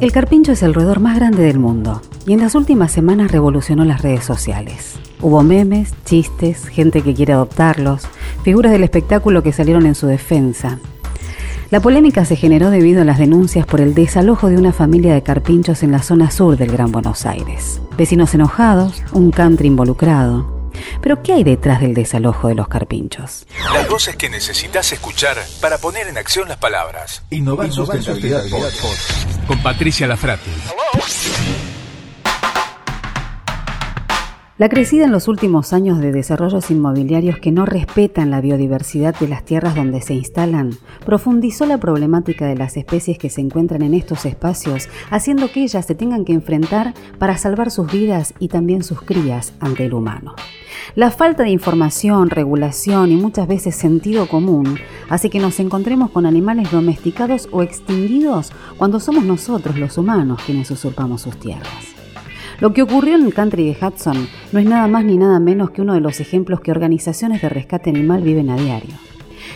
El 0.00 0.12
carpincho 0.12 0.52
es 0.52 0.62
el 0.62 0.72
roedor 0.72 0.98
más 0.98 1.14
grande 1.16 1.42
del 1.42 1.58
mundo 1.58 2.00
y 2.26 2.32
en 2.32 2.40
las 2.40 2.54
últimas 2.54 2.90
semanas 2.90 3.30
revolucionó 3.30 3.84
las 3.84 4.00
redes 4.00 4.24
sociales. 4.24 4.98
Hubo 5.20 5.42
memes, 5.42 5.92
chistes, 6.06 6.68
gente 6.68 7.02
que 7.02 7.12
quiere 7.12 7.34
adoptarlos, 7.34 8.08
figuras 8.42 8.72
del 8.72 8.82
espectáculo 8.82 9.42
que 9.42 9.52
salieron 9.52 9.84
en 9.84 9.94
su 9.94 10.06
defensa. 10.06 10.78
La 11.70 11.80
polémica 11.80 12.24
se 12.24 12.34
generó 12.34 12.70
debido 12.70 13.02
a 13.02 13.04
las 13.04 13.18
denuncias 13.18 13.66
por 13.66 13.82
el 13.82 13.92
desalojo 13.92 14.48
de 14.48 14.56
una 14.56 14.72
familia 14.72 15.12
de 15.12 15.22
carpinchos 15.22 15.82
en 15.82 15.92
la 15.92 16.00
zona 16.00 16.30
sur 16.30 16.56
del 16.56 16.72
Gran 16.72 16.90
Buenos 16.92 17.26
Aires. 17.26 17.82
Vecinos 17.98 18.34
enojados, 18.34 19.02
un 19.12 19.30
country 19.30 19.68
involucrado, 19.68 20.59
pero 21.00 21.22
¿qué 21.22 21.34
hay 21.34 21.44
detrás 21.44 21.80
del 21.80 21.94
desalojo 21.94 22.48
de 22.48 22.54
los 22.54 22.68
carpinchos? 22.68 23.46
Las 23.72 23.88
voces 23.88 24.16
que 24.16 24.28
necesitas 24.30 24.92
escuchar 24.92 25.36
para 25.60 25.78
poner 25.78 26.08
en 26.08 26.18
acción 26.18 26.48
las 26.48 26.58
palabras. 26.58 27.22
Innovar, 27.30 27.70
sustentabilidad, 27.70 28.44
Con 29.46 29.62
Patricia 29.62 30.06
Lafrati. 30.06 30.50
La 34.60 34.68
crecida 34.68 35.06
en 35.06 35.10
los 35.10 35.26
últimos 35.26 35.72
años 35.72 36.00
de 36.00 36.12
desarrollos 36.12 36.70
inmobiliarios 36.70 37.38
que 37.38 37.50
no 37.50 37.64
respetan 37.64 38.30
la 38.30 38.42
biodiversidad 38.42 39.18
de 39.18 39.26
las 39.26 39.42
tierras 39.42 39.74
donde 39.74 40.02
se 40.02 40.12
instalan 40.12 40.76
profundizó 41.06 41.64
la 41.64 41.78
problemática 41.78 42.44
de 42.44 42.56
las 42.56 42.76
especies 42.76 43.16
que 43.16 43.30
se 43.30 43.40
encuentran 43.40 43.80
en 43.80 43.94
estos 43.94 44.26
espacios, 44.26 44.90
haciendo 45.08 45.50
que 45.50 45.62
ellas 45.62 45.86
se 45.86 45.94
tengan 45.94 46.26
que 46.26 46.34
enfrentar 46.34 46.92
para 47.18 47.38
salvar 47.38 47.70
sus 47.70 47.90
vidas 47.90 48.34
y 48.38 48.48
también 48.48 48.82
sus 48.82 49.00
crías 49.00 49.54
ante 49.60 49.86
el 49.86 49.94
humano. 49.94 50.34
La 50.94 51.10
falta 51.10 51.42
de 51.42 51.48
información, 51.48 52.28
regulación 52.28 53.12
y 53.12 53.16
muchas 53.16 53.48
veces 53.48 53.74
sentido 53.74 54.28
común 54.28 54.76
hace 55.08 55.30
que 55.30 55.40
nos 55.40 55.58
encontremos 55.58 56.10
con 56.10 56.26
animales 56.26 56.70
domesticados 56.70 57.48
o 57.50 57.62
extinguidos 57.62 58.52
cuando 58.76 59.00
somos 59.00 59.24
nosotros 59.24 59.78
los 59.78 59.96
humanos 59.96 60.42
quienes 60.44 60.70
usurpamos 60.70 61.22
sus 61.22 61.38
tierras. 61.38 61.99
Lo 62.60 62.74
que 62.74 62.82
ocurrió 62.82 63.14
en 63.14 63.24
el 63.24 63.32
country 63.32 63.64
de 63.64 63.86
Hudson 63.86 64.28
no 64.52 64.58
es 64.58 64.66
nada 64.66 64.86
más 64.86 65.06
ni 65.06 65.16
nada 65.16 65.40
menos 65.40 65.70
que 65.70 65.80
uno 65.80 65.94
de 65.94 66.00
los 66.00 66.20
ejemplos 66.20 66.60
que 66.60 66.70
organizaciones 66.70 67.40
de 67.40 67.48
rescate 67.48 67.88
animal 67.88 68.22
viven 68.22 68.50
a 68.50 68.56
diario. 68.56 68.96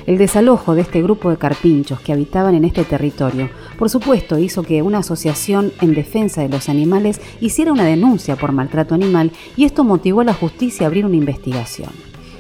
El 0.06 0.16
desalojo 0.16 0.74
de 0.74 0.80
este 0.80 1.02
grupo 1.02 1.28
de 1.28 1.36
carpinchos 1.36 2.00
que 2.00 2.14
habitaban 2.14 2.54
en 2.54 2.64
este 2.64 2.82
territorio, 2.82 3.50
por 3.78 3.90
supuesto, 3.90 4.38
hizo 4.38 4.62
que 4.62 4.80
una 4.80 4.98
asociación 4.98 5.70
en 5.82 5.94
defensa 5.94 6.40
de 6.40 6.48
los 6.48 6.70
animales 6.70 7.20
hiciera 7.42 7.72
una 7.72 7.84
denuncia 7.84 8.36
por 8.36 8.52
maltrato 8.52 8.94
animal 8.94 9.32
y 9.54 9.64
esto 9.64 9.84
motivó 9.84 10.22
a 10.22 10.24
la 10.24 10.32
justicia 10.32 10.86
a 10.86 10.88
abrir 10.88 11.04
una 11.04 11.16
investigación. 11.16 11.90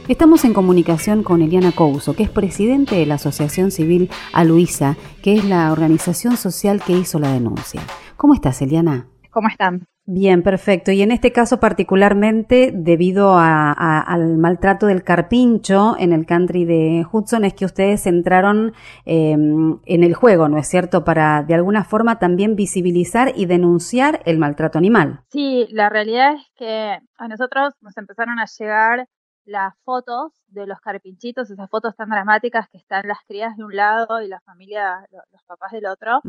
Estamos 0.08 0.46
en 0.46 0.54
comunicación 0.54 1.22
con 1.22 1.42
Eliana 1.42 1.72
Couso, 1.72 2.16
que 2.16 2.22
es 2.22 2.30
presidente 2.30 2.94
de 2.96 3.04
la 3.04 3.16
Asociación 3.16 3.70
Civil 3.70 4.08
A 4.32 4.44
Luisa, 4.44 4.96
que 5.22 5.34
es 5.34 5.44
la 5.44 5.70
organización 5.72 6.38
social 6.38 6.82
que 6.82 6.94
hizo 6.94 7.18
la 7.18 7.32
denuncia. 7.32 7.82
¿Cómo 8.16 8.32
estás, 8.32 8.62
Eliana? 8.62 9.08
¿Cómo 9.30 9.48
están? 9.48 9.86
Bien, 10.06 10.42
perfecto. 10.42 10.92
Y 10.92 11.00
en 11.00 11.12
este 11.12 11.32
caso 11.32 11.60
particularmente, 11.60 12.72
debido 12.74 13.36
al 13.38 14.36
maltrato 14.36 14.86
del 14.86 15.02
carpincho 15.02 15.96
en 15.98 16.12
el 16.12 16.26
country 16.26 16.66
de 16.66 17.06
Hudson, 17.10 17.44
es 17.46 17.54
que 17.54 17.64
ustedes 17.64 18.06
entraron 18.06 18.74
em, 19.06 19.78
en 19.86 20.04
el 20.04 20.12
juego, 20.12 20.48
¿no 20.48 20.58
es 20.58 20.68
cierto? 20.68 21.04
Para 21.04 21.42
de 21.42 21.54
alguna 21.54 21.84
forma 21.84 22.18
también 22.18 22.54
visibilizar 22.54 23.32
y 23.34 23.46
denunciar 23.46 24.20
el 24.26 24.38
maltrato 24.38 24.76
animal. 24.76 25.20
Sí, 25.30 25.66
la 25.70 25.88
realidad 25.88 26.34
es 26.34 26.42
que 26.54 26.98
a 27.16 27.28
nosotros 27.28 27.72
nos 27.80 27.96
empezaron 27.96 28.38
a 28.38 28.44
llegar 28.58 29.08
las 29.44 29.74
fotos 29.84 30.32
de 30.48 30.66
los 30.66 30.80
carpinchitos, 30.80 31.50
esas 31.50 31.68
fotos 31.68 31.94
tan 31.96 32.08
dramáticas 32.08 32.68
que 32.68 32.78
están 32.78 33.06
las 33.06 33.18
crías 33.26 33.56
de 33.56 33.64
un 33.64 33.76
lado 33.76 34.22
y 34.22 34.28
la 34.28 34.40
familia, 34.40 35.06
los 35.10 35.42
papás 35.44 35.72
del 35.72 35.86
otro, 35.86 36.20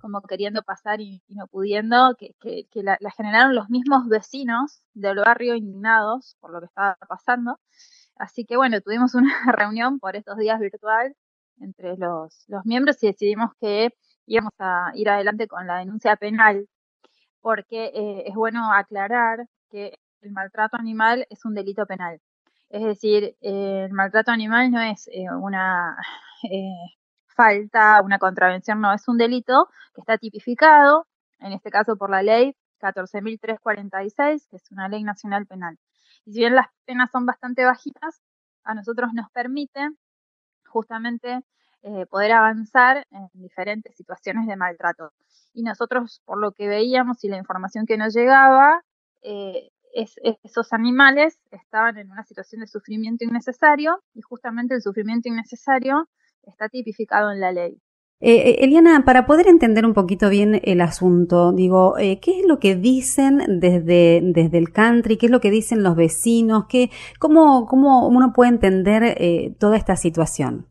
como 0.00 0.22
queriendo 0.22 0.62
pasar 0.62 1.00
y, 1.00 1.22
no 1.28 1.46
pudiendo, 1.48 2.16
que, 2.18 2.34
que, 2.40 2.82
la, 2.82 2.98
generaron 3.16 3.54
los 3.54 3.68
mismos 3.68 4.08
vecinos 4.08 4.82
del 4.94 5.18
barrio 5.18 5.54
indignados 5.54 6.36
por 6.40 6.52
lo 6.52 6.60
que 6.60 6.66
estaba 6.66 6.96
pasando. 7.08 7.58
Así 8.16 8.44
que 8.44 8.56
bueno, 8.56 8.80
tuvimos 8.80 9.14
una 9.14 9.32
reunión 9.56 9.98
por 9.98 10.16
estos 10.16 10.36
días 10.38 10.60
virtual 10.60 11.14
entre 11.58 11.96
los, 11.96 12.44
los 12.48 12.64
miembros 12.64 13.02
y 13.02 13.08
decidimos 13.08 13.52
que 13.60 13.90
íbamos 14.26 14.52
a 14.58 14.92
ir 14.94 15.08
adelante 15.10 15.46
con 15.48 15.66
la 15.66 15.78
denuncia 15.78 16.16
penal, 16.16 16.68
porque 17.40 17.86
eh, 17.94 18.24
es 18.26 18.34
bueno 18.34 18.72
aclarar 18.72 19.46
que 19.70 19.98
el 20.22 20.32
maltrato 20.32 20.76
animal 20.76 21.26
es 21.30 21.44
un 21.44 21.54
delito 21.54 21.86
penal. 21.86 22.20
Es 22.72 22.82
decir, 22.82 23.36
el 23.42 23.92
maltrato 23.92 24.30
animal 24.30 24.70
no 24.70 24.80
es 24.80 25.06
eh, 25.08 25.26
una 25.30 25.94
eh, 26.50 26.72
falta, 27.26 28.00
una 28.02 28.18
contravención, 28.18 28.80
no, 28.80 28.94
es 28.94 29.06
un 29.08 29.18
delito 29.18 29.68
que 29.94 30.00
está 30.00 30.16
tipificado, 30.16 31.06
en 31.40 31.52
este 31.52 31.70
caso 31.70 31.96
por 31.96 32.08
la 32.08 32.22
ley 32.22 32.56
14.346, 32.80 34.48
que 34.48 34.56
es 34.56 34.70
una 34.70 34.88
ley 34.88 35.04
nacional 35.04 35.46
penal. 35.46 35.78
Y 36.24 36.32
si 36.32 36.38
bien 36.38 36.54
las 36.54 36.68
penas 36.86 37.10
son 37.10 37.26
bastante 37.26 37.62
bajitas, 37.66 38.22
a 38.64 38.74
nosotros 38.74 39.10
nos 39.12 39.30
permite 39.32 39.90
justamente 40.66 41.40
eh, 41.82 42.06
poder 42.06 42.32
avanzar 42.32 43.06
en 43.10 43.28
diferentes 43.34 43.94
situaciones 43.96 44.46
de 44.46 44.56
maltrato. 44.56 45.12
Y 45.52 45.62
nosotros, 45.62 46.22
por 46.24 46.38
lo 46.38 46.52
que 46.52 46.68
veíamos 46.68 47.22
y 47.22 47.28
la 47.28 47.36
información 47.36 47.84
que 47.84 47.98
nos 47.98 48.14
llegaba, 48.14 48.82
esos 49.92 50.72
animales 50.72 51.40
estaban 51.50 51.98
en 51.98 52.10
una 52.10 52.24
situación 52.24 52.60
de 52.60 52.66
sufrimiento 52.66 53.24
innecesario 53.24 54.02
y 54.14 54.22
justamente 54.22 54.74
el 54.74 54.82
sufrimiento 54.82 55.28
innecesario 55.28 56.08
está 56.42 56.68
tipificado 56.68 57.30
en 57.30 57.40
la 57.40 57.52
ley. 57.52 57.80
Eh, 58.24 58.50
eh, 58.50 58.64
Eliana, 58.64 59.04
para 59.04 59.26
poder 59.26 59.48
entender 59.48 59.84
un 59.84 59.94
poquito 59.94 60.28
bien 60.28 60.60
el 60.62 60.80
asunto, 60.80 61.52
digo, 61.52 61.98
eh, 61.98 62.20
¿qué 62.20 62.38
es 62.38 62.46
lo 62.46 62.60
que 62.60 62.76
dicen 62.76 63.42
desde, 63.60 64.20
desde 64.22 64.58
el 64.58 64.72
country? 64.72 65.16
¿Qué 65.16 65.26
es 65.26 65.32
lo 65.32 65.40
que 65.40 65.50
dicen 65.50 65.82
los 65.82 65.96
vecinos? 65.96 66.66
¿Qué, 66.68 66.90
cómo, 67.18 67.66
¿Cómo 67.66 68.06
uno 68.06 68.32
puede 68.32 68.50
entender 68.50 69.56
toda 69.58 69.76
esta 69.76 69.96
situación? 69.96 70.68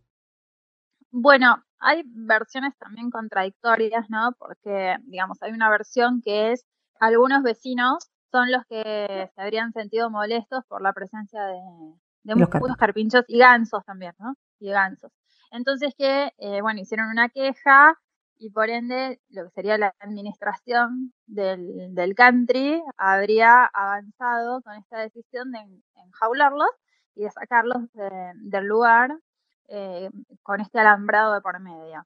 Bueno, 1.12 1.62
hay 1.80 2.04
versiones 2.06 2.74
también 2.78 3.10
contradictorias, 3.10 4.10
¿no? 4.10 4.31
Porque, 4.40 4.96
digamos, 5.04 5.42
hay 5.42 5.52
una 5.52 5.70
versión 5.70 6.22
que 6.24 6.54
es 6.54 6.66
algunos 7.02 7.44
vecinos 7.44 8.11
son 8.31 8.52
los 8.52 8.66
que 8.66 9.30
se 9.36 9.42
habrían 9.42 9.74
sentido 9.74 10.09
molestos 10.09 10.64
por 10.68 10.81
la 10.81 10.94
presencia 10.94 11.46
de, 11.46 11.59
de 12.24 12.36
muchos 12.36 12.78
carpinchos 12.78 13.25
y 13.28 13.40
gansos 13.40 13.84
también, 13.86 14.14
¿no? 14.19 14.36
Y 14.59 14.69
gansos. 14.72 15.12
Entonces 15.52 15.94
que, 15.97 16.31
eh, 16.38 16.62
bueno, 16.62 16.80
hicieron 16.80 17.08
una 17.09 17.30
queja 17.30 18.00
y 18.38 18.50
por 18.50 18.69
ende 18.69 19.22
lo 19.30 19.44
que 19.44 19.52
sería 19.52 19.78
la 19.78 19.94
administración 20.00 21.14
del, 21.28 21.94
del 21.94 22.16
country 22.16 22.81
habría 22.97 23.66
avanzado 23.66 24.62
con 24.63 24.74
esta 24.75 25.00
decisión 25.00 25.52
de 25.52 25.59
enjaularlos 25.96 26.69
y 27.16 27.24
de 27.24 27.31
sacarlos 27.31 27.84
del 27.94 28.66
lugar 28.66 29.18
eh, 29.68 30.09
con 30.44 30.62
este 30.62 30.80
alambrado 30.80 31.34
de 31.34 31.42
por 31.42 31.59
medio. 31.59 32.03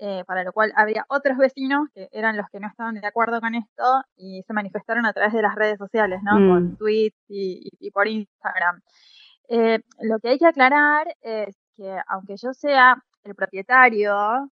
Eh, 0.00 0.22
para 0.28 0.44
lo 0.44 0.52
cual 0.52 0.72
había 0.76 1.04
otros 1.08 1.36
vecinos 1.38 1.88
que 1.92 2.08
eran 2.12 2.36
los 2.36 2.46
que 2.50 2.60
no 2.60 2.68
estaban 2.68 2.94
de 2.94 3.04
acuerdo 3.04 3.40
con 3.40 3.56
esto 3.56 3.82
y 4.16 4.44
se 4.46 4.52
manifestaron 4.52 5.04
a 5.06 5.12
través 5.12 5.32
de 5.32 5.42
las 5.42 5.56
redes 5.56 5.76
sociales, 5.76 6.20
¿no? 6.22 6.34
Con 6.34 6.64
mm. 6.64 6.76
tweets 6.76 7.16
y, 7.28 7.90
por 7.90 8.06
Instagram. 8.06 8.80
Eh, 9.48 9.80
lo 10.02 10.20
que 10.20 10.28
hay 10.28 10.38
que 10.38 10.46
aclarar 10.46 11.08
es 11.20 11.56
que 11.76 11.96
aunque 12.06 12.36
yo 12.36 12.52
sea 12.52 13.02
el 13.24 13.34
propietario 13.34 14.48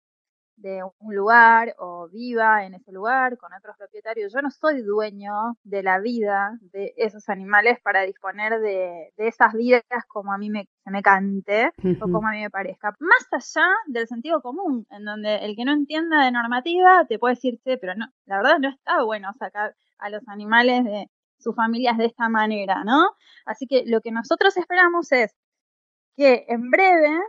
de 0.57 0.83
un 0.99 1.15
lugar 1.15 1.75
o 1.79 2.09
viva 2.09 2.65
en 2.65 2.75
ese 2.75 2.93
lugar 2.93 3.37
con 3.37 3.53
otros 3.53 3.77
propietarios. 3.77 4.33
Yo 4.33 4.41
no 4.43 4.51
soy 4.51 4.83
dueño 4.83 5.57
de 5.65 5.83
la 5.83 5.99
vida 6.01 6.59
de 6.73 6.95
esos 6.97 7.29
animales 7.29 7.79
para 7.83 8.03
disponer 8.03 8.61
de, 8.61 9.13
esas 9.17 9.53
vidas 9.55 9.83
como 10.09 10.33
a 10.33 10.39
mí 10.39 10.51
me, 10.51 10.69
se 10.85 10.91
me 10.91 11.03
cante 11.03 11.73
o 12.01 12.11
como 12.11 12.29
a 12.29 12.33
mí 12.33 12.41
me 12.41 12.51
parezca. 12.51 12.95
Más 13.01 13.27
allá 13.33 13.67
del 13.87 14.09
sentido 14.09 14.41
común, 14.41 14.87
en 14.91 15.05
donde 15.05 15.37
el 15.37 15.57
que 15.57 15.65
no 15.65 15.73
entienda 15.73 16.25
de 16.25 16.33
normativa 16.33 17.05
te 17.07 17.19
puede 17.19 17.35
decir, 17.35 17.61
pero 17.63 17.95
no, 17.95 18.07
la 18.25 18.39
verdad 18.39 18.59
no 18.59 18.69
está 18.69 19.03
bueno 19.03 19.33
sacar 19.39 19.75
a 19.99 20.11
los 20.11 20.27
animales 20.29 20.85
de 20.85 21.11
sus 21.39 21.55
familias 21.55 21.99
de 21.99 22.07
esta 22.07 22.29
manera, 22.29 22.83
¿no? 22.85 23.11
Así 23.45 23.67
que 23.67 23.85
lo 23.87 24.01
que 24.01 24.11
nosotros 24.11 24.57
esperamos 24.57 25.13
es 25.13 25.35
que 26.17 26.47
en 26.49 26.71
breve 26.71 27.21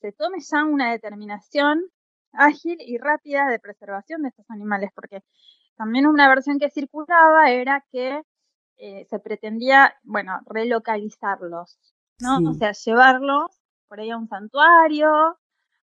se 0.00 0.12
tome 0.12 0.38
ya 0.40 0.64
una 0.64 0.90
determinación 0.90 1.82
ágil 2.32 2.76
y 2.80 2.98
rápida 2.98 3.46
de 3.48 3.58
preservación 3.58 4.22
de 4.22 4.28
estos 4.28 4.50
animales, 4.50 4.90
porque 4.94 5.22
también 5.76 6.06
una 6.06 6.28
versión 6.28 6.58
que 6.58 6.70
circulaba 6.70 7.50
era 7.50 7.84
que 7.90 8.22
eh, 8.76 9.06
se 9.08 9.18
pretendía, 9.18 9.94
bueno, 10.02 10.40
relocalizarlos, 10.46 11.78
¿no? 12.20 12.38
O 12.50 12.54
sea, 12.54 12.72
llevarlos 12.72 13.46
por 13.88 14.00
ahí 14.00 14.10
a 14.10 14.16
un 14.16 14.26
santuario 14.26 15.38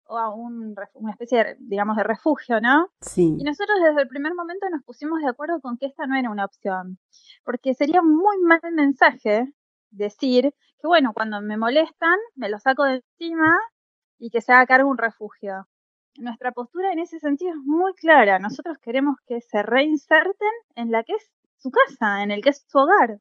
o 0.05 0.17
a 0.17 0.33
un, 0.33 0.75
una 0.95 1.11
especie, 1.11 1.43
de, 1.43 1.55
digamos, 1.59 1.95
de 1.95 2.03
refugio, 2.03 2.59
¿no? 2.59 2.89
Sí. 2.99 3.35
Y 3.39 3.43
nosotros 3.43 3.77
desde 3.85 4.01
el 4.01 4.07
primer 4.07 4.33
momento 4.33 4.67
nos 4.69 4.83
pusimos 4.83 5.21
de 5.21 5.29
acuerdo 5.29 5.61
con 5.61 5.77
que 5.77 5.85
esta 5.85 6.07
no 6.07 6.17
era 6.17 6.29
una 6.29 6.45
opción, 6.45 6.97
porque 7.45 7.73
sería 7.73 8.01
muy 8.01 8.37
mal 8.39 8.59
mensaje 8.73 9.53
decir 9.91 10.53
que, 10.81 10.87
bueno, 10.87 11.13
cuando 11.13 11.39
me 11.41 11.55
molestan, 11.55 12.17
me 12.35 12.49
lo 12.49 12.59
saco 12.59 12.83
de 12.83 13.03
encima 13.19 13.57
y 14.17 14.29
que 14.29 14.41
se 14.41 14.51
haga 14.51 14.65
cargo 14.65 14.89
un 14.89 14.97
refugio. 14.97 15.68
Nuestra 16.19 16.51
postura 16.51 16.91
en 16.91 16.99
ese 16.99 17.19
sentido 17.19 17.51
es 17.51 17.57
muy 17.65 17.93
clara. 17.95 18.39
Nosotros 18.39 18.77
queremos 18.79 19.17
que 19.25 19.41
se 19.41 19.63
reinserten 19.63 20.53
en 20.75 20.91
la 20.91 21.03
que 21.03 21.13
es 21.13 21.31
su 21.57 21.71
casa, 21.71 22.23
en 22.23 22.31
el 22.31 22.41
que 22.41 22.49
es 22.51 22.65
su 22.67 22.77
hogar 22.77 23.19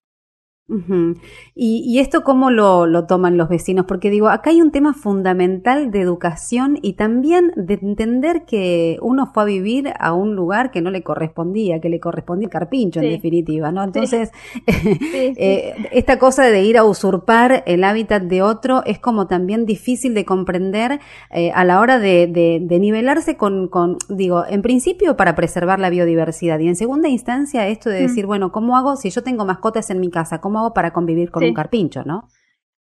¿Y, 1.55 1.99
esto 1.99 2.23
cómo 2.23 2.51
lo, 2.51 2.87
lo, 2.87 3.07
toman 3.07 3.39
los 3.39 3.49
vecinos? 3.49 3.87
Porque 3.87 4.11
digo, 4.11 4.29
acá 4.29 4.51
hay 4.51 4.61
un 4.61 4.71
tema 4.71 4.93
fundamental 4.93 5.91
de 5.91 6.03
educación 6.03 6.79
y 6.83 6.93
también 6.93 7.53
de 7.57 7.79
entender 7.81 8.45
que 8.45 8.99
uno 9.01 9.31
fue 9.33 9.45
a 9.45 9.47
vivir 9.47 9.93
a 9.99 10.13
un 10.13 10.37
lugar 10.37 10.71
que 10.71 10.83
no 10.83 10.91
le 10.91 11.03
correspondía, 11.03 11.81
que 11.81 11.89
le 11.89 12.01
correspondía 12.01 12.47
el 12.47 12.51
carpincho 12.51 13.01
en 13.01 13.11
definitiva, 13.11 13.73
¿no? 13.73 13.83
Entonces, 13.83 14.31
eh, 14.67 15.75
esta 15.91 16.19
cosa 16.19 16.45
de 16.45 16.63
ir 16.63 16.77
a 16.77 16.85
usurpar 16.85 17.63
el 17.67 17.83
hábitat 17.83 18.25
de 18.25 18.43
otro 18.43 18.83
es 18.85 18.99
como 18.99 19.27
también 19.27 19.65
difícil 19.65 20.13
de 20.13 20.27
comprender 20.27 21.01
eh, 21.31 21.51
a 21.55 21.65
la 21.65 21.81
hora 21.81 21.99
de, 21.99 22.27
de, 22.27 22.79
nivelarse 22.79 23.37
con, 23.37 23.69
con, 23.69 23.97
digo, 24.09 24.45
en 24.47 24.61
principio 24.63 25.17
para 25.17 25.35
preservar 25.35 25.81
la 25.81 25.89
biodiversidad 25.89 26.59
y 26.59 26.69
en 26.69 26.77
segunda 26.77 27.09
instancia 27.09 27.67
esto 27.69 27.89
de 27.89 28.01
mm. 28.01 28.07
decir, 28.07 28.27
bueno, 28.27 28.53
¿cómo 28.53 28.77
hago 28.77 28.97
si 28.97 29.11
yo 29.11 29.23
tengo 29.23 29.47
mascotas 29.47 29.89
en 29.91 30.01
mi 30.01 30.11
casa? 30.11 30.41
¿Cómo 30.41 30.58
para 30.75 30.93
convivir 30.93 31.31
con 31.31 31.45
un 31.45 31.55
carpincho, 31.55 32.05
¿no? 32.05 32.29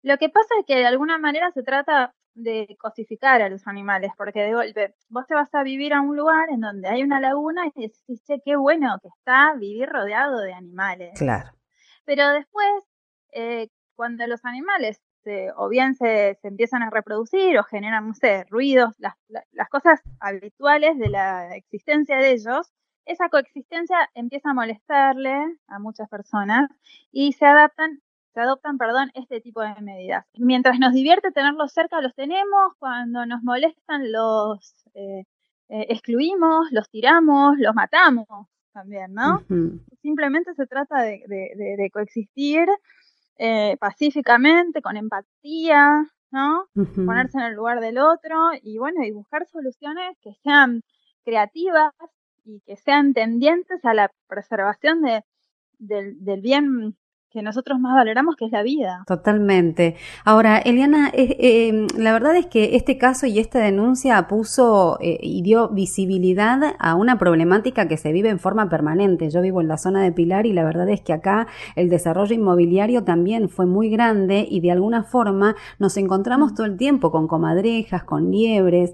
Lo 0.03 0.17
que 0.17 0.29
pasa 0.29 0.53
es 0.59 0.65
que 0.65 0.75
de 0.75 0.85
alguna 0.85 1.17
manera 1.17 1.51
se 1.51 1.63
trata 1.63 2.13
de 2.33 2.77
cosificar 2.79 3.41
a 3.41 3.49
los 3.49 3.67
animales, 3.67 4.11
porque 4.15 4.41
de 4.41 4.53
golpe 4.53 4.95
vos 5.09 5.25
te 5.27 5.33
vas 5.33 5.53
a 5.55 5.63
vivir 5.63 5.93
a 5.93 6.01
un 6.01 6.15
lugar 6.15 6.49
en 6.49 6.61
donde 6.61 6.87
hay 6.87 7.01
una 7.01 7.19
laguna 7.19 7.65
y 7.75 7.81
decís, 7.81 8.23
che, 8.25 8.41
qué 8.45 8.55
bueno 8.55 8.99
que 9.01 9.09
está 9.09 9.53
vivir 9.55 9.89
rodeado 9.89 10.39
de 10.39 10.53
animales. 10.53 11.17
Claro. 11.17 11.51
Pero 12.05 12.29
después, 12.29 12.83
eh, 13.31 13.69
cuando 13.95 14.27
los 14.27 14.45
animales 14.45 15.01
o 15.55 15.69
bien 15.69 15.95
se, 15.95 16.37
empiezan 16.43 16.83
a 16.83 16.89
reproducir 16.89 17.57
o 17.57 17.63
generan, 17.63 18.07
no 18.07 18.13
sé, 18.13 18.45
ruidos, 18.49 18.93
las, 18.97 19.15
las 19.51 19.69
cosas 19.69 20.01
habituales 20.19 20.97
de 20.97 21.09
la 21.09 21.55
existencia 21.55 22.17
de 22.17 22.31
ellos, 22.31 22.71
esa 23.07 23.29
coexistencia 23.29 24.09
empieza 24.13 24.51
a 24.51 24.53
molestarle 24.53 25.57
a 25.67 25.79
muchas 25.79 26.09
personas 26.09 26.69
y 27.11 27.33
se 27.33 27.45
adaptan 27.45 28.01
se 28.37 28.41
adoptan, 28.41 28.77
perdón, 28.77 29.09
este 29.15 29.41
tipo 29.41 29.61
de 29.61 29.73
medidas. 29.81 30.23
Mientras 30.35 30.77
nos 30.77 30.93
divierte 30.93 31.31
tenerlos 31.31 31.73
cerca, 31.73 32.01
los 32.01 32.13
tenemos, 32.13 32.73
cuando 32.77 33.25
nos 33.25 33.41
molestan, 33.41 34.11
los 34.11 34.75
eh, 34.93 35.23
eh, 35.69 35.85
excluimos, 35.89 36.67
los 36.69 36.87
tiramos, 36.87 37.57
los 37.57 37.73
matamos 37.73 38.27
también, 38.73 39.15
¿no? 39.15 39.43
Simplemente 40.03 40.53
se 40.53 40.67
trata 40.67 41.01
de, 41.01 41.89
coexistir 41.91 42.67
eh, 43.39 43.75
pacíficamente, 43.79 44.83
con 44.83 44.97
empatía, 44.97 46.05
¿no? 46.29 46.67
Ponerse 46.75 47.39
en 47.39 47.45
el 47.45 47.55
lugar 47.55 47.79
del 47.79 47.97
otro 47.97 48.51
y 48.61 48.77
bueno, 48.77 49.03
y 49.03 49.09
buscar 49.09 49.47
soluciones 49.47 50.15
que 50.21 50.35
sean 50.43 50.83
creativas, 51.25 51.91
y 52.47 52.61
que 52.61 52.77
sean 52.77 53.13
tendientes 53.13 53.83
a 53.83 53.93
la 53.93 54.11
preservación 54.27 55.01
de, 55.01 55.23
del, 55.79 56.23
del 56.23 56.41
bien 56.41 56.97
que 57.29 57.41
nosotros 57.41 57.77
más 57.79 57.93
valoramos, 57.93 58.37
que 58.37 58.45
es 58.45 58.51
la 58.51 58.63
vida. 58.63 59.03
Totalmente. 59.05 59.95
Ahora, 60.23 60.59
Eliana, 60.59 61.09
eh, 61.09 61.35
eh, 61.39 61.87
la 61.97 62.13
verdad 62.13 62.37
es 62.37 62.45
que 62.45 62.77
este 62.77 62.97
caso 62.97 63.27
y 63.27 63.39
esta 63.39 63.59
denuncia 63.59 64.27
puso 64.29 64.97
eh, 65.01 65.19
y 65.21 65.41
dio 65.41 65.67
visibilidad 65.67 66.75
a 66.79 66.95
una 66.95 67.19
problemática 67.19 67.89
que 67.89 67.97
se 67.97 68.13
vive 68.13 68.29
en 68.29 68.39
forma 68.39 68.69
permanente. 68.69 69.29
Yo 69.29 69.41
vivo 69.41 69.59
en 69.59 69.67
la 69.67 69.77
zona 69.77 70.03
de 70.03 70.13
Pilar 70.13 70.45
y 70.45 70.53
la 70.53 70.63
verdad 70.63 70.87
es 70.87 71.01
que 71.01 71.11
acá 71.11 71.47
el 71.75 71.89
desarrollo 71.89 72.33
inmobiliario 72.33 73.03
también 73.03 73.49
fue 73.49 73.65
muy 73.65 73.89
grande 73.89 74.47
y 74.49 74.61
de 74.61 74.71
alguna 74.71 75.03
forma 75.03 75.57
nos 75.79 75.97
encontramos 75.97 76.53
todo 76.53 76.65
el 76.65 76.77
tiempo 76.77 77.11
con 77.11 77.27
comadrejas, 77.27 78.05
con 78.05 78.31
liebres. 78.31 78.93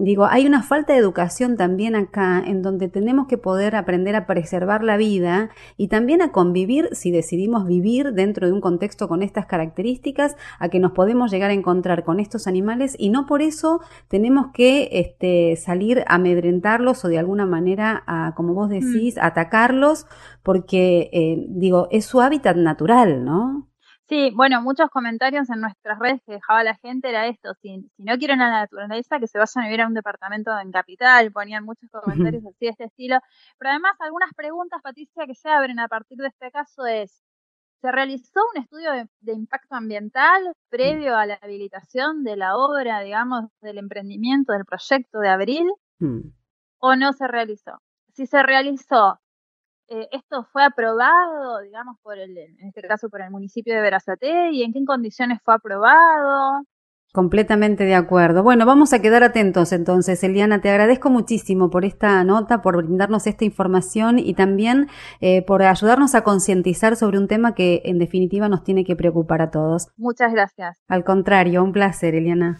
digo, 0.00 0.26
hay 0.26 0.46
una 0.46 0.62
falta 0.62 0.92
de 0.92 0.98
educación 0.98 1.56
también 1.56 1.94
acá 1.94 2.42
en 2.44 2.62
donde 2.62 2.88
tenemos 2.88 3.28
que 3.28 3.38
poder 3.38 3.76
aprender 3.76 4.16
a 4.16 4.26
preservar 4.26 4.82
la 4.82 4.96
vida 4.96 5.50
y 5.76 5.86
también 5.86 6.20
a 6.20 6.32
convivir 6.32 6.88
si 6.92 7.12
decidimos 7.44 7.66
vivir 7.66 8.12
dentro 8.14 8.46
de 8.46 8.54
un 8.54 8.60
contexto 8.62 9.06
con 9.06 9.22
estas 9.22 9.44
características, 9.44 10.34
a 10.58 10.70
que 10.70 10.80
nos 10.80 10.92
podemos 10.92 11.30
llegar 11.30 11.50
a 11.50 11.52
encontrar 11.52 12.02
con 12.02 12.18
estos 12.18 12.46
animales 12.46 12.96
y 12.98 13.10
no 13.10 13.26
por 13.26 13.42
eso 13.42 13.80
tenemos 14.08 14.46
que 14.54 14.88
este, 14.92 15.56
salir 15.56 16.04
a 16.06 16.14
amedrentarlos 16.14 17.04
o 17.04 17.08
de 17.08 17.18
alguna 17.18 17.44
manera, 17.44 18.02
a, 18.06 18.34
como 18.34 18.54
vos 18.54 18.68
mm. 18.68 18.72
decís, 18.72 19.18
atacarlos, 19.18 20.06
porque, 20.42 21.10
eh, 21.12 21.44
digo, 21.48 21.88
es 21.90 22.06
su 22.06 22.22
hábitat 22.22 22.56
natural, 22.56 23.24
¿no? 23.24 23.68
Sí, 24.08 24.30
bueno, 24.34 24.60
muchos 24.60 24.90
comentarios 24.90 25.48
en 25.48 25.62
nuestras 25.62 25.98
redes 25.98 26.20
que 26.26 26.32
dejaba 26.32 26.62
la 26.62 26.74
gente 26.76 27.08
era 27.08 27.26
esto, 27.26 27.54
si, 27.62 27.90
si 27.96 28.02
no 28.04 28.18
quieren 28.18 28.42
a 28.42 28.50
la 28.50 28.60
naturaleza, 28.60 29.18
que 29.18 29.26
se 29.26 29.38
vayan 29.38 29.64
a 29.64 29.66
vivir 29.66 29.80
a 29.80 29.86
un 29.86 29.94
departamento 29.94 30.50
en 30.58 30.70
capital, 30.72 31.32
ponían 31.32 31.64
muchos 31.64 31.90
comentarios 31.90 32.44
así 32.44 32.66
de 32.66 32.70
este 32.70 32.84
estilo, 32.84 33.18
pero 33.58 33.70
además 33.70 33.94
algunas 34.00 34.30
preguntas, 34.36 34.82
Patricia, 34.82 35.26
que 35.26 35.34
se 35.34 35.48
abren 35.48 35.78
a 35.78 35.88
partir 35.88 36.18
de 36.18 36.28
este 36.28 36.50
caso 36.50 36.84
es, 36.84 37.22
¿Se 37.84 37.92
realizó 37.92 38.40
un 38.54 38.62
estudio 38.62 38.90
de, 39.20 39.32
impacto 39.34 39.74
ambiental 39.74 40.54
previo 40.70 41.18
a 41.18 41.26
la 41.26 41.34
habilitación 41.34 42.24
de 42.24 42.34
la 42.34 42.56
obra, 42.56 43.00
digamos, 43.00 43.50
del 43.60 43.76
emprendimiento, 43.76 44.54
del 44.54 44.64
proyecto 44.64 45.18
de 45.18 45.28
abril? 45.28 45.70
Mm. 45.98 46.30
¿O 46.78 46.96
no 46.96 47.12
se 47.12 47.28
realizó? 47.28 47.82
Si 48.14 48.26
se 48.26 48.42
realizó, 48.42 49.20
eh, 49.88 50.08
¿esto 50.12 50.44
fue 50.44 50.64
aprobado, 50.64 51.60
digamos, 51.60 51.98
por 52.00 52.16
el, 52.18 52.38
en 52.38 52.68
este 52.68 52.80
caso 52.80 53.10
por 53.10 53.20
el 53.20 53.30
municipio 53.30 53.74
de 53.74 53.82
Verazate? 53.82 54.52
¿Y 54.52 54.62
en 54.62 54.72
qué 54.72 54.82
condiciones 54.86 55.42
fue 55.44 55.52
aprobado? 55.52 56.62
Completamente 57.14 57.84
de 57.84 57.94
acuerdo. 57.94 58.42
Bueno, 58.42 58.66
vamos 58.66 58.92
a 58.92 58.98
quedar 58.98 59.22
atentos 59.22 59.70
entonces, 59.70 60.24
Eliana. 60.24 60.60
Te 60.60 60.68
agradezco 60.68 61.10
muchísimo 61.10 61.70
por 61.70 61.84
esta 61.84 62.24
nota, 62.24 62.60
por 62.60 62.76
brindarnos 62.76 63.28
esta 63.28 63.44
información 63.44 64.18
y 64.18 64.34
también 64.34 64.88
eh, 65.20 65.42
por 65.42 65.62
ayudarnos 65.62 66.16
a 66.16 66.24
concientizar 66.24 66.96
sobre 66.96 67.18
un 67.18 67.28
tema 67.28 67.54
que 67.54 67.82
en 67.84 68.00
definitiva 68.00 68.48
nos 68.48 68.64
tiene 68.64 68.84
que 68.84 68.96
preocupar 68.96 69.42
a 69.42 69.52
todos. 69.52 69.90
Muchas 69.96 70.32
gracias. 70.32 70.76
Al 70.88 71.04
contrario, 71.04 71.62
un 71.62 71.70
placer, 71.70 72.16
Eliana. 72.16 72.58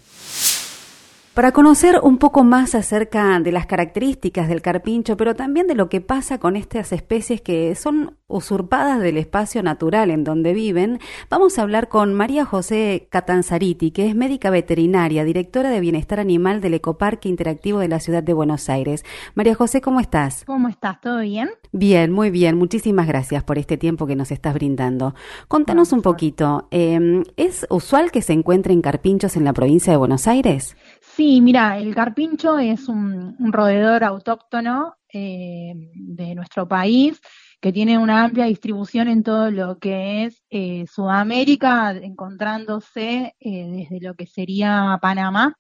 Para 1.35 1.51
conocer 1.51 1.99
un 2.01 2.19
poco 2.19 2.45
más 2.45 2.77
acerca 2.77 3.41
de 3.41 3.51
las 3.51 3.67
características 3.67 4.49
del 4.49 4.63
carpincho, 4.63 5.17
pero 5.17 5.35
también 5.35 5.67
de 5.67 5.75
lo 5.75 5.89
que 5.89 6.01
pasa 6.01 6.39
con 6.39 6.55
estas 6.55 6.93
especies 6.93 7.41
que 7.41 7.75
son 7.75 8.17
usurpadas 8.29 9.01
del 9.01 9.17
espacio 9.17 9.61
natural 9.65 10.13
en 10.13 10.23
donde 10.23 10.55
viven, 10.55 11.01
vamos 11.31 11.59
a 11.59 11.63
hablar 11.63 11.89
con 11.89 12.15
María 12.15 12.45
José 12.45 13.09
Catanzariti, 13.11 13.91
que 13.91 14.07
es 14.07 14.15
médica 14.15 14.51
veterinaria, 14.51 15.25
directora 15.25 15.71
de 15.71 15.81
Bienestar 15.81 16.21
Animal 16.21 16.61
del 16.61 16.75
Ecoparque 16.75 17.29
Interactivo 17.29 17.81
de 17.81 17.89
la 17.89 17.99
Ciudad 17.99 18.23
de 18.23 18.33
Buenos 18.33 18.69
Aires. 18.69 19.05
María 19.35 19.57
José, 19.57 19.81
¿cómo 19.81 19.99
estás? 19.99 20.45
¿Cómo 20.45 20.69
estás? 20.69 21.01
¿Todo 21.01 21.19
bien? 21.19 21.51
Bien, 21.73 22.13
muy 22.13 22.31
bien. 22.31 22.57
Muchísimas 22.57 23.09
gracias 23.09 23.43
por 23.43 23.59
este 23.59 23.77
tiempo 23.77 24.07
que 24.07 24.15
nos 24.15 24.31
estás 24.31 24.55
brindando. 24.55 25.17
Contanos 25.49 25.93
un 25.93 26.03
poquito, 26.03 26.69
em, 26.71 27.25
¿es 27.37 27.67
usual 27.71 28.13
que 28.13 28.23
se 28.23 28.33
encuentren 28.35 28.83
carpinchos 28.83 29.37
en 29.37 29.45
la 29.45 29.53
provincia 29.53 29.93
de 29.93 29.97
Buenos 29.97 30.29
Aires? 30.29 30.77
Sí, 31.17 31.41
mira, 31.41 31.79
el 31.79 31.95
carpincho 31.95 32.59
es 32.59 32.89
un, 32.89 33.37
roedor 33.53 34.03
autóctono 34.03 34.97
eh, 35.13 35.73
de 35.95 36.35
nuestro 36.35 36.67
país 36.67 37.21
que 37.61 37.73
tiene 37.73 37.99
una 37.99 38.25
amplia 38.25 38.47
distribución 38.47 39.07
en 39.07 39.23
todo 39.23 39.49
lo 39.53 39.79
que 39.79 40.25
es 40.25 40.43
eh, 40.51 40.85
Sudamérica, 40.93 41.93
encontrándose 41.93 43.37
eh, 43.39 43.67
desde 43.71 44.01
lo 44.01 44.17
que 44.17 44.27
sería 44.27 44.99
Panamá 45.01 45.57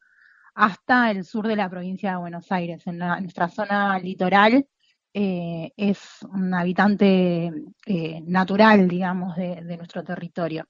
hasta 0.56 1.12
el 1.12 1.24
sur 1.24 1.46
de 1.46 1.54
la 1.54 1.70
provincia 1.70 2.10
de 2.10 2.16
Buenos 2.16 2.50
Aires. 2.50 2.84
En, 2.86 2.98
nuestra 2.98 3.48
zona 3.48 3.96
litoral 4.00 4.66
es 5.12 6.00
un 6.32 6.52
habitante 6.52 7.52
natural, 8.26 8.88
digamos, 8.88 9.36
de, 9.36 9.76
nuestro 9.76 10.02
territorio. 10.02 10.64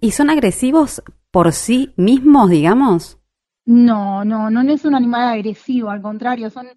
¿Y 0.00 0.10
son 0.12 0.30
agresivos 0.30 1.02
por 1.32 1.52
sí 1.52 1.92
mismos, 1.96 2.50
digamos? 2.50 3.17
No, 3.68 4.24
no, 4.24 4.50
no 4.50 4.62
es 4.72 4.84
un 4.86 4.94
animal 4.94 5.28
agresivo, 5.28 5.90
al 5.90 6.00
contrario, 6.00 6.48
son, 6.48 6.68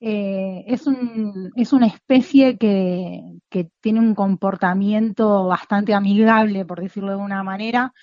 eh, 0.00 0.62
es, 0.66 0.86
un, 0.86 1.50
es 1.56 1.72
una 1.72 1.86
especie 1.86 2.58
que, 2.58 3.22
que 3.48 3.70
tiene 3.80 4.00
un 4.00 4.14
comportamiento 4.14 5.46
bastante 5.46 5.94
amigable, 5.94 6.66
por 6.66 6.82
decirlo 6.82 7.12
de 7.12 7.16
una 7.16 7.42
manera. 7.42 7.94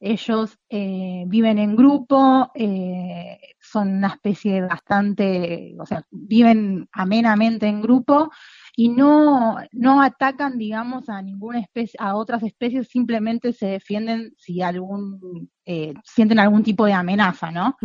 Ellos 0.00 0.58
eh, 0.68 1.24
viven 1.26 1.58
en 1.58 1.74
grupo, 1.74 2.50
eh, 2.54 3.38
son 3.60 3.96
una 3.96 4.08
especie 4.08 4.62
bastante, 4.62 5.74
o 5.78 5.86
sea, 5.86 6.04
viven 6.10 6.88
amenamente 6.92 7.66
en 7.66 7.82
grupo 7.82 8.30
y 8.76 8.90
no, 8.90 9.56
no 9.72 10.00
atacan, 10.00 10.56
digamos, 10.56 11.08
a 11.08 11.20
ninguna 11.20 11.58
especie, 11.58 11.98
a 11.98 12.14
otras 12.14 12.44
especies, 12.44 12.88
simplemente 12.88 13.52
se 13.52 13.66
defienden 13.66 14.34
si 14.38 14.62
algún, 14.62 15.50
eh, 15.66 15.94
sienten 16.04 16.38
algún 16.38 16.62
tipo 16.62 16.86
de 16.86 16.92
amenaza, 16.92 17.50
¿no? 17.50 17.76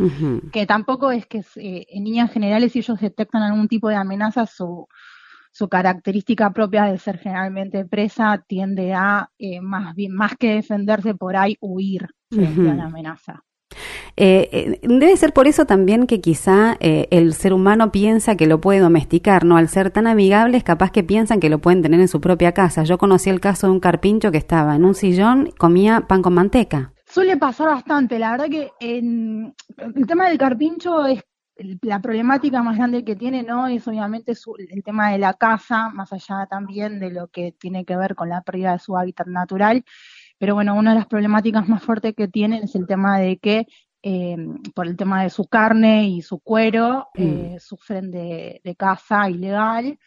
Que 0.51 0.67
tampoco 0.67 1.10
es 1.10 1.25
que 1.25 1.43
eh, 1.55 1.88
en 1.89 2.03
líneas 2.03 2.32
generales 2.32 2.74
si 2.74 2.79
ellos 2.79 3.00
detectan 3.00 3.41
algún 3.41 3.67
tipo 3.67 3.89
de 3.89 3.96
amenaza, 3.96 4.46
su, 4.46 4.88
su 5.54 5.70
característica 5.70 6.52
propia 6.52 6.86
de 6.86 6.98
ser 6.98 7.20
generalmente 7.20 7.86
presa 7.86 8.44
tiende 8.46 8.94
a 8.94 9.30
eh, 9.38 9.62
más 9.62 9.96
bien, 9.96 10.14
más 10.14 10.36
que 10.36 10.56
defenderse 10.56 11.16
por 11.16 11.38
ahí, 11.38 11.56
huir 11.62 12.10
frente 12.30 12.70
a 12.70 12.74
la 12.74 12.86
amenaza. 12.86 13.44
Eh, 14.16 14.50
eh, 14.52 14.80
debe 14.84 15.18
ser 15.18 15.34
por 15.34 15.48
eso 15.48 15.66
también 15.66 16.06
que 16.06 16.22
quizá 16.22 16.78
eh, 16.80 17.08
el 17.10 17.34
ser 17.34 17.54
humano 17.54 17.92
piensa 17.92 18.36
que 18.36 18.46
lo 18.46 18.62
puede 18.62 18.80
domesticar, 18.80 19.46
¿no? 19.46 19.58
Al 19.58 19.70
ser 19.70 19.92
tan 19.92 20.08
amigables, 20.08 20.64
capaz 20.64 20.92
que 20.92 21.04
piensan 21.04 21.40
que 21.40 21.50
lo 21.50 21.60
pueden 21.60 21.82
tener 21.82 22.00
en 22.00 22.08
su 22.08 22.22
propia 22.22 22.52
casa. 22.52 22.84
Yo 22.84 22.98
conocí 22.98 23.30
el 23.30 23.40
caso 23.40 23.68
de 23.68 23.74
un 23.74 23.80
carpincho 23.80 24.32
que 24.32 24.38
estaba 24.38 24.76
en 24.76 24.86
un 24.86 24.96
sillón, 24.96 25.52
comía 25.58 26.02
pan 26.08 26.22
con 26.22 26.34
manteca. 26.34 26.94
Suele 27.06 27.38
pasar 27.38 27.68
bastante, 27.68 28.18
la 28.18 28.32
verdad 28.32 28.50
que 28.50 28.72
en, 28.80 29.54
el 29.78 30.08
tema 30.08 30.30
del 30.30 30.38
carpincho 30.38 31.06
es 31.06 31.22
la 31.82 32.02
problemática 32.02 32.64
más 32.64 32.78
grande 32.78 33.04
que 33.04 33.16
tiene, 33.16 33.44
¿no? 33.44 33.68
Es 33.68 33.88
obviamente 33.88 34.34
el 34.58 34.84
tema 34.84 35.12
de 35.12 35.20
la 35.20 35.34
casa, 35.34 35.90
más 35.90 36.12
allá 36.12 36.48
también 36.50 37.00
de 37.00 37.12
lo 37.12 37.28
que 37.28 37.52
tiene 37.52 37.86
que 37.86 37.96
ver 37.96 38.16
con 38.16 38.30
la 38.30 38.42
pérdida 38.42 38.74
de 38.74 38.80
su 38.80 38.98
hábitat 38.98 39.28
natural. 39.28 39.84
Pero 40.38 40.56
bueno, 40.56 40.76
una 40.76 40.92
de 40.92 41.00
las 41.00 41.08
problemáticas 41.08 41.68
más 41.70 41.84
fuertes 41.84 42.16
que 42.16 42.28
tienen 42.28 42.64
es 42.64 42.76
el 42.76 42.88
tema 42.88 43.20
de 43.20 43.38
que 43.38 43.68
eh, 44.02 44.36
por 44.76 44.88
el 44.88 44.98
tema 44.98 45.24
de 45.24 45.30
su 45.30 45.48
carne 45.48 46.10
y 46.10 46.22
su 46.22 46.40
cuero, 46.40 47.08
mm. 47.16 47.22
eh, 47.22 47.58
sufren 47.60 48.12
de, 48.12 48.76
caza 48.78 49.30
ilegal. 49.30 49.98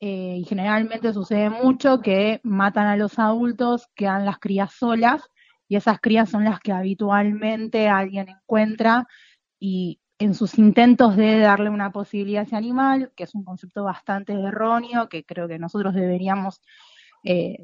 Eh, 0.00 0.38
y 0.40 0.44
generalmente 0.44 1.14
sucede 1.14 1.48
mucho 1.48 2.00
que 2.00 2.40
matan 2.42 2.88
a 2.88 2.96
los 2.96 3.18
adultos, 3.18 3.88
quedan 3.94 4.26
las 4.26 4.38
crías 4.38 4.72
solas, 4.72 5.22
y 5.68 5.76
esas 5.76 5.98
crías 6.00 6.28
son 6.28 6.44
las 6.44 6.60
que 6.60 6.72
habitualmente 6.72 7.88
alguien 7.88 8.28
encuentra 8.28 9.06
y 9.58 10.00
en 10.18 10.34
sus 10.34 10.58
intentos 10.58 11.16
de 11.16 11.38
darle 11.40 11.70
una 11.70 11.90
posibilidad 11.92 12.42
a 12.42 12.46
ese 12.46 12.56
animal, 12.56 13.12
que 13.16 13.24
es 13.24 13.34
un 13.34 13.44
concepto 13.44 13.84
bastante 13.84 14.32
erróneo, 14.32 15.08
que 15.08 15.24
creo 15.24 15.48
que 15.48 15.58
nosotros 15.58 15.94
deberíamos 15.94 16.60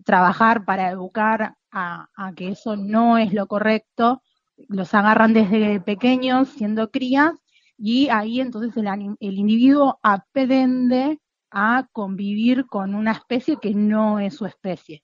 trabajar 0.05 0.65
para 0.65 0.89
educar 0.89 1.55
a, 1.71 2.09
que 2.35 2.49
eso 2.49 2.77
no 2.77 3.19
es 3.19 3.33
lo 3.33 3.47
correcto, 3.47 4.23
los 4.69 4.95
agarran 4.95 5.33
desde 5.33 5.81
pequeños, 5.81 6.49
siendo 6.49 6.91
crías, 6.91 7.33
y 7.77 8.09
ahí 8.09 8.41
entonces 8.41 8.77
el, 8.77 8.87
el 8.89 9.39
individuo 9.39 9.99
aprende 10.03 11.21
a 11.51 11.87
convivir 11.93 12.67
con 12.67 12.95
una 12.95 13.13
especie 13.13 13.59
que 13.61 13.75
no 13.75 14.19
es 14.19 14.35
su 14.35 14.47
especie. 14.47 15.03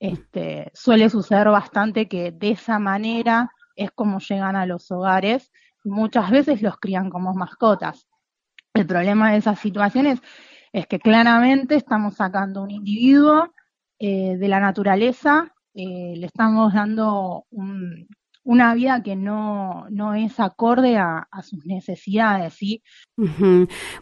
Este, 0.00 0.70
suele 0.74 1.10
suceder 1.10 1.48
bastante 1.48 2.08
que 2.08 2.30
de 2.30 2.50
esa 2.50 2.78
manera 2.78 3.50
es 3.74 3.90
como 3.92 4.18
llegan 4.18 4.56
a 4.56 4.66
los 4.66 4.90
hogares, 4.90 5.50
muchas 5.84 6.30
veces 6.30 6.62
los 6.62 6.76
crían 6.78 7.10
como 7.10 7.34
mascotas. 7.34 8.06
El 8.74 8.86
problema 8.86 9.32
de 9.32 9.38
esas 9.38 9.58
situaciones 9.58 10.20
es 10.72 10.86
que 10.86 10.98
claramente 10.98 11.74
estamos 11.76 12.16
sacando 12.16 12.62
un 12.62 12.70
individuo 12.70 13.52
eh, 13.98 14.36
de 14.36 14.48
la 14.48 14.60
naturaleza 14.60 15.52
eh, 15.80 16.14
le 16.16 16.26
estamos 16.26 16.74
dando 16.74 17.44
una 18.42 18.74
vida 18.74 19.00
que 19.02 19.14
no, 19.14 19.86
no 19.90 20.14
es 20.14 20.40
acorde 20.40 20.96
a, 20.96 21.28
sus 21.42 21.64
necesidades, 21.66 22.54
¿sí? 22.54 22.82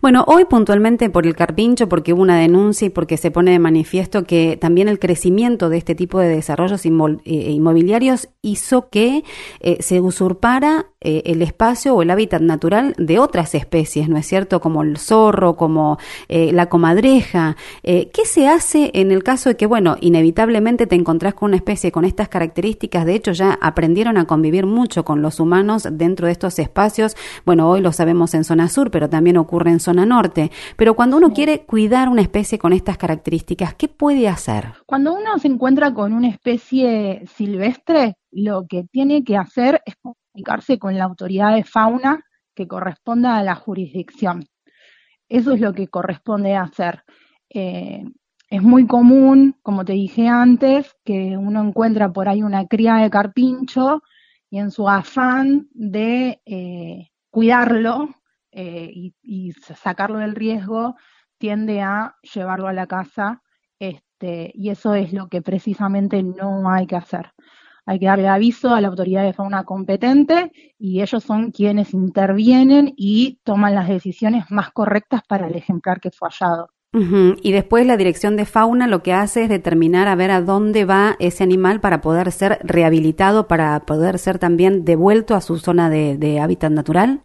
Bueno, 0.00 0.24
hoy 0.26 0.46
puntualmente 0.46 1.10
por 1.10 1.26
el 1.26 1.36
carpincho, 1.36 1.86
porque 1.86 2.14
hubo 2.14 2.22
una 2.22 2.38
denuncia 2.38 2.86
y 2.86 2.90
porque 2.90 3.18
se 3.18 3.30
pone 3.30 3.50
de 3.50 3.58
manifiesto 3.58 4.24
que 4.24 4.56
también 4.56 4.88
el 4.88 4.98
crecimiento 4.98 5.68
de 5.68 5.76
este 5.76 5.94
tipo 5.94 6.18
de 6.18 6.28
desarrollos 6.28 6.86
eh, 6.86 6.90
inmobiliarios 7.26 8.30
hizo 8.40 8.88
que 8.88 9.22
eh, 9.60 9.82
se 9.82 10.00
usurpara 10.00 10.86
eh, 11.06 11.22
el 11.26 11.42
espacio 11.42 11.94
o 11.94 12.02
el 12.02 12.10
hábitat 12.10 12.42
natural 12.42 12.94
de 12.98 13.18
otras 13.18 13.54
especies, 13.54 14.08
¿no 14.08 14.18
es 14.18 14.26
cierto? 14.26 14.60
Como 14.60 14.82
el 14.82 14.96
zorro, 14.98 15.56
como 15.56 15.98
la 16.28 16.66
comadreja. 16.66 17.56
¿Qué 17.82 18.24
se 18.24 18.48
hace 18.48 18.90
en 18.94 19.12
el 19.12 19.22
caso 19.22 19.48
de 19.48 19.56
que, 19.56 19.66
bueno, 19.66 19.96
inevitablemente 20.00 20.86
te 20.86 20.96
encontrás 20.96 21.34
con 21.34 21.50
una 21.50 21.56
especie 21.56 21.92
con 21.92 22.04
estas 22.04 22.28
características? 22.28 23.06
De 23.06 23.14
hecho, 23.14 23.32
ya 23.32 23.58
aprendieron 23.60 24.16
a 24.18 24.26
convivir 24.26 24.66
mucho 24.66 25.04
con 25.04 25.22
los 25.22 25.38
humanos 25.40 25.88
dentro 25.90 26.26
de 26.26 26.32
estos 26.32 26.58
espacios. 26.58 27.16
Bueno, 27.44 27.68
hoy 27.70 27.80
lo 27.80 27.92
sabemos 27.92 28.34
en 28.34 28.44
zona 28.44 28.68
sur, 28.68 28.90
pero 28.90 29.08
también 29.08 29.36
ocurre 29.36 29.70
en 29.70 29.80
zona 29.80 30.06
norte. 30.06 30.50
Pero 30.76 30.94
cuando 30.94 31.16
uno 31.16 31.32
quiere 31.32 31.60
cuidar 31.60 32.08
una 32.08 32.22
especie 32.22 32.58
con 32.58 32.72
estas 32.72 32.98
características, 32.98 33.74
¿qué 33.74 33.88
puede 33.88 34.28
hacer? 34.28 34.72
Cuando 34.86 35.14
uno 35.14 35.38
se 35.38 35.48
encuentra 35.48 35.94
con 35.94 36.12
una 36.12 36.28
especie 36.28 37.24
silvestre, 37.36 38.16
lo 38.30 38.66
que 38.68 38.84
tiene 38.90 39.24
que 39.24 39.36
hacer 39.36 39.80
es 39.86 39.94
comunicarse 40.36 40.78
con 40.78 40.96
la 40.98 41.04
autoridad 41.04 41.54
de 41.54 41.64
fauna 41.64 42.22
que 42.54 42.68
corresponda 42.68 43.38
a 43.38 43.42
la 43.42 43.54
jurisdicción. 43.54 44.44
Eso 45.28 45.52
es 45.52 45.60
lo 45.60 45.72
que 45.72 45.88
corresponde 45.88 46.54
hacer. 46.56 47.04
Eh, 47.48 48.04
es 48.50 48.62
muy 48.62 48.86
común, 48.86 49.56
como 49.62 49.84
te 49.84 49.94
dije 49.94 50.28
antes, 50.28 50.94
que 51.04 51.36
uno 51.36 51.62
encuentra 51.62 52.12
por 52.12 52.28
ahí 52.28 52.42
una 52.42 52.66
cría 52.66 52.96
de 52.96 53.10
carpincho 53.10 54.02
y 54.50 54.58
en 54.58 54.70
su 54.70 54.88
afán 54.88 55.68
de 55.72 56.40
eh, 56.44 57.08
cuidarlo, 57.30 58.10
eh, 58.52 59.12
y, 59.22 59.52
sacarlo 59.52 60.18
del 60.18 60.34
riesgo 60.34 60.96
tiende 61.38 61.80
a 61.82 62.14
llevarlo 62.34 62.68
a 62.68 62.72
la 62.72 62.86
casa 62.86 63.42
este, 63.78 64.52
y 64.54 64.70
eso 64.70 64.94
es 64.94 65.12
lo 65.12 65.28
que 65.28 65.42
precisamente 65.42 66.22
no 66.22 66.70
hay 66.70 66.86
que 66.86 66.96
hacer. 66.96 67.32
Hay 67.86 67.98
que 67.98 68.06
darle 68.06 68.28
aviso 68.28 68.74
a 68.74 68.80
la 68.80 68.88
autoridad 68.88 69.22
de 69.22 69.32
fauna 69.32 69.64
competente 69.64 70.52
y 70.78 71.00
ellos 71.00 71.22
son 71.22 71.52
quienes 71.52 71.94
intervienen 71.94 72.92
y 72.96 73.38
toman 73.44 73.74
las 73.74 73.88
decisiones 73.88 74.50
más 74.50 74.72
correctas 74.72 75.22
para 75.26 75.46
el 75.46 75.54
ejemplar 75.54 76.00
que 76.00 76.10
fue 76.10 76.28
hallado. 76.28 76.68
Y 77.42 77.52
después 77.52 77.86
la 77.86 77.98
dirección 77.98 78.36
de 78.38 78.46
fauna 78.46 78.86
lo 78.86 79.02
que 79.02 79.12
hace 79.12 79.42
es 79.42 79.48
determinar 79.50 80.08
a 80.08 80.14
ver 80.14 80.30
a 80.30 80.40
dónde 80.40 80.86
va 80.86 81.16
ese 81.18 81.44
animal 81.44 81.78
para 81.78 82.00
poder 82.00 82.32
ser 82.32 82.58
rehabilitado, 82.62 83.48
para 83.48 83.80
poder 83.80 84.18
ser 84.18 84.38
también 84.38 84.84
devuelto 84.86 85.34
a 85.34 85.42
su 85.42 85.58
zona 85.58 85.90
de 85.90 86.40
hábitat 86.40 86.72
natural. 86.72 87.22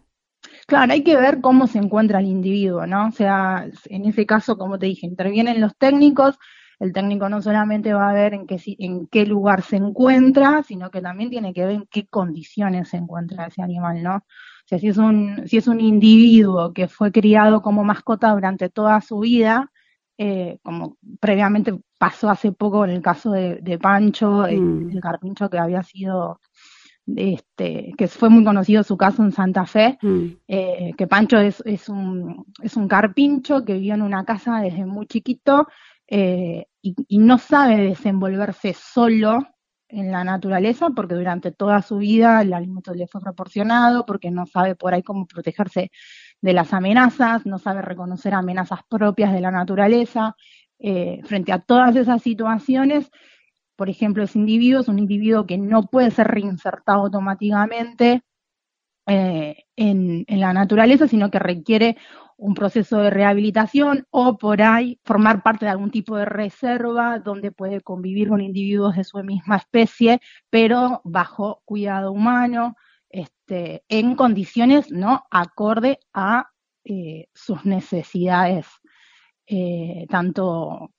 Claro, 0.66 0.92
hay 0.92 1.02
que 1.02 1.16
ver 1.16 1.40
cómo 1.40 1.66
se 1.66 1.78
encuentra 1.78 2.20
el 2.20 2.26
individuo, 2.26 2.86
¿no? 2.86 3.06
O 3.08 3.12
sea, 3.12 3.66
en 3.86 4.04
ese 4.04 4.26
caso, 4.26 4.58
como 4.58 4.78
te 4.78 4.86
dije, 4.86 5.06
intervienen 5.06 5.60
los 5.60 5.74
técnicos, 5.76 6.38
el 6.82 6.92
técnico 6.92 7.28
no 7.28 7.40
solamente 7.40 7.94
va 7.94 8.10
a 8.10 8.12
ver 8.12 8.34
en 8.34 8.44
qué, 8.44 8.60
en 8.80 9.06
qué 9.06 9.24
lugar 9.24 9.62
se 9.62 9.76
encuentra, 9.76 10.64
sino 10.64 10.90
que 10.90 11.00
también 11.00 11.30
tiene 11.30 11.54
que 11.54 11.64
ver 11.64 11.76
en 11.76 11.86
qué 11.88 12.08
condiciones 12.08 12.88
se 12.88 12.96
encuentra 12.96 13.46
ese 13.46 13.62
animal, 13.62 14.02
¿no? 14.02 14.16
O 14.16 14.66
sea, 14.66 14.80
si 14.80 14.88
es 14.88 14.96
un, 14.96 15.46
si 15.46 15.58
es 15.58 15.68
un 15.68 15.80
individuo 15.80 16.72
que 16.72 16.88
fue 16.88 17.12
criado 17.12 17.62
como 17.62 17.84
mascota 17.84 18.32
durante 18.32 18.68
toda 18.68 19.00
su 19.00 19.20
vida, 19.20 19.70
eh, 20.18 20.58
como 20.64 20.96
previamente 21.20 21.72
pasó 21.98 22.28
hace 22.28 22.50
poco 22.50 22.84
en 22.84 22.90
el 22.90 23.00
caso 23.00 23.30
de, 23.30 23.78
Pancho, 23.80 24.44
el, 24.44 24.60
mm. 24.60 24.90
el 24.90 25.00
carpincho 25.00 25.48
que 25.48 25.58
había 25.58 25.84
sido 25.84 26.40
este, 27.06 27.92
que 27.96 28.08
fue 28.08 28.28
muy 28.28 28.42
conocido 28.42 28.82
su 28.82 28.96
caso 28.96 29.22
en 29.22 29.30
Santa 29.30 29.66
Fe, 29.66 29.98
mm. 30.02 30.26
eh, 30.48 30.94
que 30.98 31.06
Pancho 31.06 31.38
es, 31.38 31.62
es, 31.64 31.88
un, 31.88 32.44
es 32.60 32.76
un 32.76 32.88
carpincho 32.88 33.64
que 33.64 33.74
vivió 33.74 33.94
en 33.94 34.02
una 34.02 34.24
casa 34.24 34.60
desde 34.60 34.84
muy 34.84 35.06
chiquito 35.06 35.68
eh, 36.14 36.66
y, 36.82 37.18
no 37.18 37.38
sabe 37.38 37.76
desenvolverse 37.76 38.74
solo 38.74 39.38
en 39.88 40.10
la 40.10 40.24
naturaleza 40.24 40.90
porque 40.90 41.14
durante 41.14 41.52
toda 41.52 41.82
su 41.82 41.98
vida 41.98 42.42
el 42.42 42.52
alimento 42.52 42.94
le 42.94 43.06
fue 43.06 43.20
proporcionado, 43.20 44.04
porque 44.06 44.30
no 44.30 44.46
sabe 44.46 44.74
por 44.74 44.94
ahí 44.94 45.02
cómo 45.02 45.26
protegerse 45.26 45.90
de 46.40 46.52
las 46.52 46.72
amenazas, 46.72 47.46
no 47.46 47.58
sabe 47.58 47.82
reconocer 47.82 48.34
amenazas 48.34 48.80
propias 48.88 49.32
de 49.32 49.40
la 49.40 49.50
naturaleza. 49.50 50.34
Eh, 50.78 51.20
frente 51.24 51.52
a 51.52 51.60
todas 51.60 51.94
esas 51.94 52.22
situaciones, 52.22 53.10
por 53.76 53.88
ejemplo, 53.88 54.24
ese 54.24 54.38
individuo 54.38 54.80
es 54.80 54.88
un 54.88 54.98
individuo 54.98 55.46
que 55.46 55.58
no 55.58 55.84
puede 55.84 56.10
ser 56.10 56.26
reinsertado 56.28 57.02
automáticamente 57.02 58.22
eh, 59.06 59.64
en, 59.76 60.24
la 60.28 60.52
naturaleza, 60.52 61.08
sino 61.08 61.30
que 61.30 61.38
requiere 61.38 61.96
un 62.36 62.54
proceso 62.54 62.98
de 62.98 63.10
rehabilitación 63.10 64.06
o 64.10 64.38
por 64.38 64.62
ahí 64.62 65.00
formar 65.04 65.42
parte 65.42 65.64
de 65.64 65.70
algún 65.70 65.90
tipo 65.90 66.16
de 66.16 66.24
reserva 66.24 67.18
donde 67.18 67.52
puede 67.52 67.80
convivir 67.80 68.28
con 68.28 68.40
individuos 68.40 68.96
de 68.96 69.04
su 69.04 69.22
misma 69.22 69.56
especie, 69.56 70.20
pero 70.50 71.00
bajo 71.04 71.62
cuidado 71.64 72.12
humano, 72.12 72.76
este, 73.10 73.84
en 73.88 74.14
condiciones 74.14 74.90
no 74.90 75.24
acorde 75.30 75.98
a 76.12 76.50
eh, 76.84 77.28
sus 77.34 77.64
necesidades, 77.64 78.66
eh, 79.46 80.06
tanto 80.08 80.90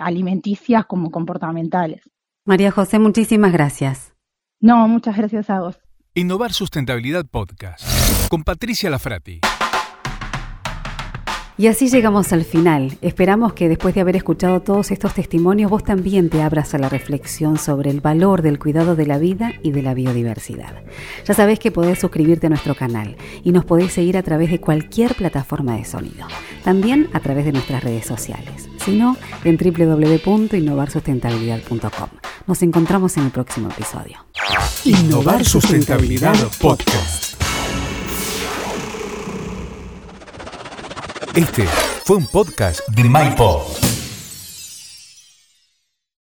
alimenticias 0.00 0.86
como 0.86 1.10
comportamentales. 1.10 2.08
María 2.44 2.70
José, 2.70 3.00
muchísimas 3.00 3.52
gracias. 3.52 4.14
No, 4.60 4.86
muchas 4.86 5.16
gracias 5.16 5.50
a 5.50 5.60
vos. 5.60 5.80
Innovar 6.14 6.52
Sustentabilidad 6.52 7.26
Podcast 7.26 8.28
con 8.28 8.42
Patricia 8.42 8.90
Lafrati. 8.90 9.40
Y 11.58 11.66
así 11.66 11.88
llegamos 11.88 12.32
al 12.32 12.44
final. 12.44 12.96
Esperamos 13.02 13.52
que 13.52 13.68
después 13.68 13.92
de 13.92 14.00
haber 14.00 14.14
escuchado 14.14 14.62
todos 14.62 14.92
estos 14.92 15.14
testimonios 15.14 15.68
vos 15.68 15.82
también 15.82 16.30
te 16.30 16.40
abras 16.40 16.72
a 16.72 16.78
la 16.78 16.88
reflexión 16.88 17.58
sobre 17.58 17.90
el 17.90 18.00
valor 18.00 18.42
del 18.42 18.60
cuidado 18.60 18.94
de 18.94 19.06
la 19.06 19.18
vida 19.18 19.54
y 19.64 19.72
de 19.72 19.82
la 19.82 19.92
biodiversidad. 19.92 20.84
Ya 21.26 21.34
sabés 21.34 21.58
que 21.58 21.72
podés 21.72 21.98
suscribirte 21.98 22.46
a 22.46 22.50
nuestro 22.50 22.76
canal 22.76 23.16
y 23.42 23.50
nos 23.50 23.64
podés 23.64 23.92
seguir 23.92 24.16
a 24.16 24.22
través 24.22 24.52
de 24.52 24.60
cualquier 24.60 25.16
plataforma 25.16 25.76
de 25.76 25.84
sonido. 25.84 26.28
También 26.62 27.08
a 27.12 27.18
través 27.18 27.44
de 27.44 27.50
nuestras 27.50 27.82
redes 27.82 28.06
sociales, 28.06 28.68
sino 28.84 29.16
en 29.42 29.56
www.innovarsustentabilidad.com. 29.56 32.08
Nos 32.46 32.62
encontramos 32.62 33.16
en 33.16 33.24
el 33.24 33.32
próximo 33.32 33.68
episodio. 33.68 34.24
Innovar 34.84 35.44
Sustentabilidad 35.44 36.36
Podcast. 36.60 37.27
Este 41.38 41.68
fue 42.02 42.16
un 42.16 42.26
podcast 42.26 42.80
de 42.88 43.04
MyPod. 43.04 43.87